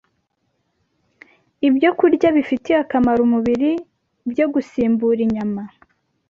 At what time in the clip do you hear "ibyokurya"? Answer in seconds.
1.67-2.29